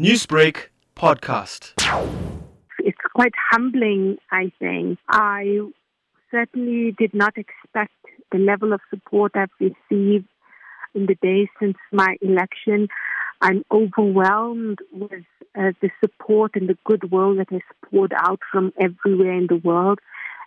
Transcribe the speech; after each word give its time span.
Newsbreak 0.00 0.68
podcast. 0.94 1.72
It's 2.78 2.98
quite 3.16 3.32
humbling, 3.50 4.18
I 4.30 4.52
think. 4.60 4.96
I 5.08 5.58
certainly 6.30 6.94
did 6.96 7.12
not 7.14 7.34
expect 7.36 7.94
the 8.30 8.38
level 8.38 8.72
of 8.72 8.80
support 8.90 9.32
I've 9.34 9.50
received 9.58 10.28
in 10.94 11.06
the 11.06 11.16
days 11.20 11.48
since 11.58 11.76
my 11.90 12.14
election. 12.22 12.86
I'm 13.40 13.64
overwhelmed 13.72 14.78
with 14.92 15.24
uh, 15.58 15.72
the 15.82 15.90
support 16.00 16.52
and 16.54 16.68
the 16.68 16.78
goodwill 16.84 17.34
that 17.34 17.50
has 17.50 17.62
poured 17.90 18.12
out 18.16 18.38
from 18.52 18.72
everywhere 18.80 19.32
in 19.32 19.48
the 19.48 19.60
world. 19.64 19.98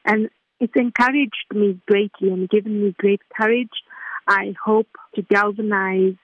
And 0.06 0.30
it's 0.62 0.78
encouraged 0.78 1.48
me 1.54 1.78
greatly 1.90 2.30
and 2.30 2.50
given 2.50 2.82
me 2.86 2.96
great 2.98 3.22
courage. 3.38 3.84
I 4.30 4.54
hope 4.64 4.88
to 5.16 5.24
galvanize, 5.24 6.16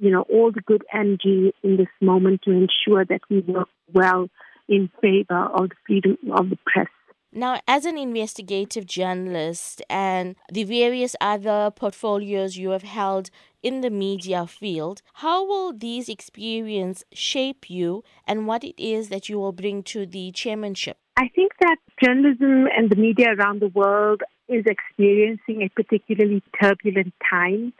you 0.00 0.10
know, 0.10 0.22
all 0.22 0.52
the 0.52 0.60
good 0.60 0.84
energy 0.92 1.52
in 1.62 1.76
this 1.76 1.88
moment 2.00 2.42
to 2.42 2.50
ensure 2.50 3.04
that 3.04 3.20
we 3.30 3.40
work 3.40 3.68
well 3.92 4.28
in 4.68 4.90
favor 5.00 5.46
of 5.54 5.70
the 5.70 5.76
freedom 5.86 6.16
of 6.32 6.50
the 6.50 6.58
press. 6.66 6.88
Now, 7.32 7.60
as 7.68 7.84
an 7.84 7.98
investigative 7.98 8.86
journalist 8.86 9.82
and 9.90 10.34
the 10.50 10.64
various 10.64 11.14
other 11.20 11.70
portfolios 11.70 12.56
you 12.56 12.70
have 12.70 12.82
held 12.82 13.30
in 13.62 13.82
the 13.82 13.90
media 13.90 14.46
field, 14.46 15.02
how 15.14 15.46
will 15.46 15.74
these 15.74 16.08
experiences 16.08 17.04
shape 17.12 17.68
you 17.68 18.02
and 18.26 18.46
what 18.46 18.64
it 18.64 18.80
is 18.82 19.10
that 19.10 19.28
you 19.28 19.38
will 19.38 19.52
bring 19.52 19.82
to 19.84 20.06
the 20.06 20.32
chairmanship? 20.32 20.96
I 21.18 21.28
think 21.34 21.52
that 21.60 21.76
journalism 22.02 22.66
and 22.74 22.88
the 22.88 22.96
media 22.96 23.34
around 23.36 23.60
the 23.60 23.68
world 23.68 24.22
is 24.48 24.64
experiencing 24.66 25.62
a 25.62 25.68
particularly 25.68 26.42
turbulent 26.60 27.12
time. 27.28 27.74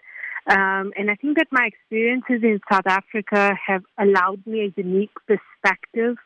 Um, 0.49 0.93
and 0.97 1.11
I 1.11 1.15
think 1.15 1.37
that 1.37 1.49
my 1.51 1.67
experiences 1.67 2.43
in 2.43 2.61
South 2.73 2.87
Africa 2.87 3.55
have 3.67 3.83
allowed 3.99 4.47
me 4.47 4.63
a 4.63 4.81
unique 4.81 5.13
perspective 5.27 6.17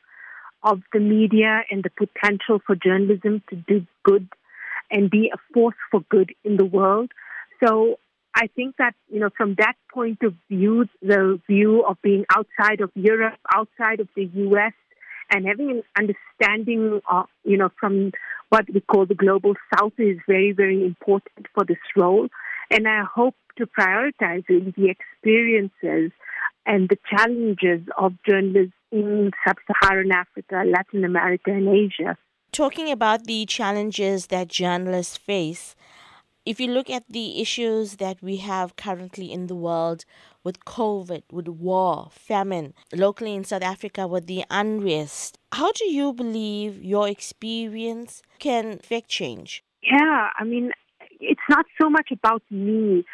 of 0.62 0.80
the 0.92 1.00
media 1.00 1.62
and 1.70 1.82
the 1.82 1.90
potential 1.90 2.60
for 2.64 2.76
journalism 2.76 3.42
to 3.50 3.56
do 3.56 3.84
good 4.04 4.28
and 4.92 5.10
be 5.10 5.32
a 5.34 5.38
force 5.52 5.74
for 5.90 6.02
good 6.08 6.32
in 6.44 6.56
the 6.56 6.64
world. 6.64 7.10
So 7.64 7.98
I 8.34 8.46
think 8.54 8.76
that, 8.76 8.94
you 9.10 9.18
know, 9.18 9.30
from 9.36 9.56
that 9.58 9.74
point 9.92 10.18
of 10.22 10.34
view, 10.48 10.86
the 11.00 11.40
view 11.48 11.84
of 11.84 11.96
being 12.02 12.24
outside 12.30 12.80
of 12.80 12.90
Europe, 12.94 13.34
outside 13.52 13.98
of 13.98 14.08
the 14.14 14.30
US, 14.34 14.72
and 15.30 15.46
having 15.46 15.70
an 15.70 15.82
understanding 15.98 17.00
of, 17.10 17.26
you 17.44 17.56
know, 17.56 17.70
from 17.80 18.12
what 18.50 18.66
we 18.72 18.80
call 18.80 19.06
the 19.06 19.14
global 19.14 19.54
south 19.74 19.94
is 19.98 20.18
very, 20.28 20.52
very 20.52 20.84
important 20.84 21.46
for 21.54 21.64
this 21.64 21.78
role. 21.96 22.28
And 22.72 22.88
I 22.88 23.02
hope 23.04 23.34
to 23.58 23.66
prioritize 23.66 24.46
the 24.46 24.88
experiences 24.88 26.10
and 26.64 26.88
the 26.88 26.98
challenges 27.10 27.86
of 27.98 28.14
journalists 28.28 28.74
in 28.90 29.30
sub 29.46 29.56
Saharan 29.66 30.12
Africa, 30.12 30.62
Latin 30.66 31.04
America, 31.04 31.50
and 31.50 31.68
Asia. 31.68 32.16
Talking 32.52 32.90
about 32.90 33.24
the 33.24 33.46
challenges 33.46 34.26
that 34.26 34.48
journalists 34.48 35.16
face, 35.16 35.74
if 36.44 36.58
you 36.60 36.68
look 36.68 36.90
at 36.90 37.04
the 37.08 37.40
issues 37.40 37.96
that 37.96 38.20
we 38.20 38.38
have 38.38 38.76
currently 38.76 39.32
in 39.32 39.46
the 39.46 39.54
world 39.54 40.04
with 40.42 40.64
COVID, 40.64 41.22
with 41.30 41.48
war, 41.48 42.08
famine, 42.10 42.74
locally 42.92 43.34
in 43.34 43.44
South 43.44 43.62
Africa 43.62 44.06
with 44.06 44.26
the 44.26 44.44
unrest, 44.50 45.38
how 45.52 45.72
do 45.72 45.84
you 45.84 46.12
believe 46.12 46.82
your 46.82 47.08
experience 47.08 48.22
can 48.38 48.72
affect 48.72 49.08
change? 49.08 49.62
Yeah, 49.82 50.30
I 50.38 50.44
mean, 50.44 50.72
it's 51.22 51.40
not 51.48 51.66
so 51.80 51.88
much 51.88 52.10
about 52.10 52.42
me, 52.50 53.04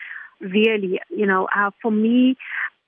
really. 0.40 1.00
You 1.10 1.26
know, 1.26 1.48
uh, 1.56 1.70
for 1.80 1.90
me, 1.90 2.36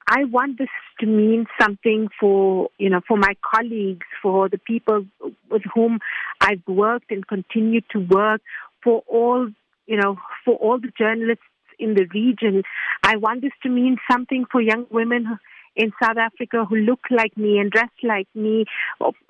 I 0.08 0.24
want 0.24 0.58
this 0.58 0.68
to 1.00 1.06
mean 1.06 1.46
something 1.60 2.08
for, 2.18 2.68
you 2.78 2.90
know, 2.90 3.00
for 3.06 3.16
my 3.16 3.34
colleagues, 3.42 4.06
for 4.20 4.48
the 4.48 4.58
people 4.58 5.04
with 5.50 5.62
whom 5.72 6.00
I've 6.40 6.66
worked 6.66 7.10
and 7.10 7.26
continue 7.26 7.80
to 7.92 8.00
work, 8.00 8.40
for 8.82 9.02
all, 9.06 9.48
you 9.86 9.96
know, 9.96 10.16
for 10.44 10.56
all 10.56 10.80
the 10.80 10.90
journalists 10.98 11.44
in 11.78 11.94
the 11.94 12.06
region. 12.12 12.62
I 13.02 13.16
want 13.16 13.42
this 13.42 13.52
to 13.62 13.68
mean 13.68 13.98
something 14.10 14.46
for 14.50 14.60
young 14.60 14.86
women 14.90 15.38
in 15.76 15.92
South 16.02 16.16
Africa 16.16 16.64
who 16.68 16.76
look 16.76 17.00
like 17.10 17.36
me 17.36 17.58
and 17.58 17.70
dress 17.70 17.90
like 18.02 18.26
me, 18.34 18.64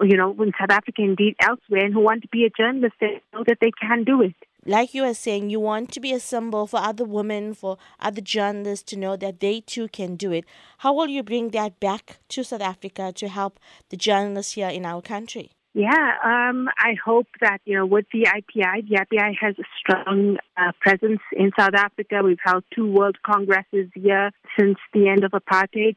you 0.00 0.16
know, 0.16 0.34
in 0.42 0.52
South 0.58 0.70
Africa, 0.70 1.02
indeed 1.02 1.36
elsewhere, 1.40 1.84
and 1.84 1.92
who 1.92 2.00
want 2.00 2.22
to 2.22 2.28
be 2.28 2.44
a 2.46 2.50
journalist 2.50 2.96
and 3.00 3.20
know 3.34 3.44
that 3.46 3.58
they 3.60 3.70
can 3.80 4.04
do 4.04 4.22
it 4.22 4.34
like 4.66 4.94
you 4.94 5.04
are 5.04 5.14
saying, 5.14 5.50
you 5.50 5.60
want 5.60 5.90
to 5.92 6.00
be 6.00 6.12
a 6.12 6.20
symbol 6.20 6.66
for 6.66 6.78
other 6.78 7.04
women, 7.04 7.54
for 7.54 7.78
other 7.98 8.20
journalists 8.20 8.84
to 8.90 8.96
know 8.96 9.16
that 9.16 9.40
they 9.40 9.60
too 9.60 9.88
can 9.88 10.16
do 10.16 10.32
it. 10.32 10.44
How 10.78 10.92
will 10.92 11.08
you 11.08 11.22
bring 11.22 11.50
that 11.50 11.80
back 11.80 12.18
to 12.28 12.44
South 12.44 12.60
Africa 12.60 13.12
to 13.16 13.28
help 13.28 13.58
the 13.88 13.96
journalists 13.96 14.52
here 14.52 14.68
in 14.68 14.84
our 14.84 15.00
country? 15.00 15.52
Yeah, 15.72 16.16
um, 16.24 16.68
I 16.78 16.96
hope 17.04 17.28
that, 17.40 17.60
you 17.64 17.76
know, 17.76 17.86
with 17.86 18.06
the 18.12 18.24
IPI, 18.24 18.88
the 18.88 18.96
IPI 18.96 19.36
has 19.40 19.54
a 19.56 19.62
strong 19.78 20.36
uh, 20.56 20.72
presence 20.80 21.20
in 21.32 21.52
South 21.56 21.74
Africa. 21.74 22.22
We've 22.24 22.38
held 22.44 22.64
two 22.74 22.90
World 22.90 23.18
Congresses 23.24 23.88
here 23.94 24.32
since 24.58 24.78
the 24.92 25.08
end 25.08 25.22
of 25.22 25.30
apartheid. 25.30 25.94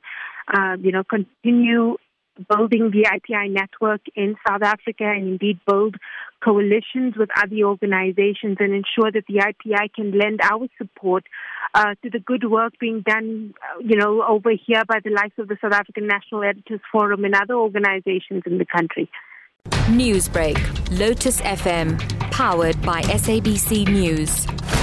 Uh, 0.53 0.77
you 0.79 0.91
know, 0.91 1.03
continue 1.03 1.97
building 2.49 2.91
the 2.91 3.07
IPI 3.09 3.51
network 3.51 4.01
in 4.15 4.35
South 4.47 4.61
Africa 4.61 5.03
and 5.03 5.27
indeed 5.27 5.59
build 5.67 5.95
coalitions 6.43 7.15
with 7.17 7.29
other 7.37 7.55
organizations 7.63 8.57
and 8.59 8.73
ensure 8.73 9.11
that 9.11 9.23
the 9.27 9.35
IPI 9.35 9.93
can 9.93 10.17
lend 10.17 10.41
our 10.41 10.67
support 10.77 11.23
uh, 11.73 11.95
to 12.03 12.09
the 12.09 12.19
good 12.19 12.49
work 12.49 12.73
being 12.79 13.01
done, 13.01 13.53
uh, 13.61 13.79
you 13.79 13.95
know, 13.95 14.23
over 14.23 14.51
here 14.51 14.83
by 14.85 14.99
the 15.03 15.09
likes 15.09 15.37
of 15.37 15.47
the 15.47 15.57
South 15.61 15.73
African 15.73 16.07
National 16.07 16.43
Editors 16.43 16.81
Forum 16.91 17.23
and 17.23 17.35
other 17.35 17.55
organizations 17.55 18.43
in 18.45 18.57
the 18.57 18.65
country. 18.65 19.09
Newsbreak, 19.87 20.57
Lotus 20.99 21.41
FM, 21.41 21.99
powered 22.31 22.81
by 22.81 23.01
SABC 23.03 23.87
News. 23.87 24.82